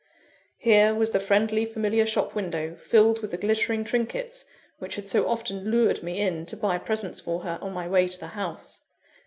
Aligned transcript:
Here 0.57 0.95
was 0.95 1.11
the 1.11 1.19
friendly, 1.19 1.63
familiar 1.63 2.07
shop 2.07 2.33
window, 2.33 2.73
filled 2.73 3.21
with 3.21 3.29
the 3.29 3.37
glittering 3.37 3.83
trinkets 3.83 4.45
which 4.79 4.95
had 4.95 5.07
so 5.07 5.27
often 5.29 5.69
lured 5.69 6.01
me 6.01 6.19
in 6.19 6.47
to 6.47 6.57
buy 6.57 6.79
presents 6.79 7.19
for 7.21 7.41
her, 7.41 7.59
on 7.61 7.71
my 7.73 7.87
way 7.87 8.07
to 8.07 8.19
the 8.19 8.27
house. 8.29 8.81